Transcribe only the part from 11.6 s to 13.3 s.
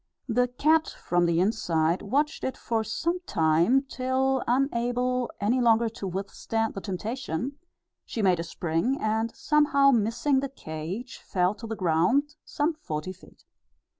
the ground, some forty